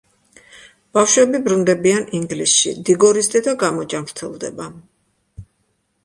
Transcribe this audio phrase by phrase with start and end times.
[0.97, 4.67] ბავშვები ბრუნდებიან ინგლისში, დიგორის დედა გამოჯანმრთელდება.